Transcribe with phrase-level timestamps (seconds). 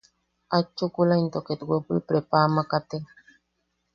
[0.55, 3.05] Aet chukula into ket wepul prepa ama katek.